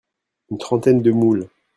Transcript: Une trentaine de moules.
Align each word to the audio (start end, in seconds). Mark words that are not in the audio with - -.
Une 0.49 0.57
trentaine 0.57 1.03
de 1.03 1.11
moules. 1.11 1.47